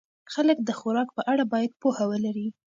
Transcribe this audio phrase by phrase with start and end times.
[0.33, 2.47] خلک د خوراک په اړه باید پوهه ولري.